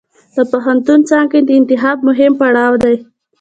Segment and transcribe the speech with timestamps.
[0.35, 2.95] د پوهنتون څانګې د انتخاب مهم پړاو دی.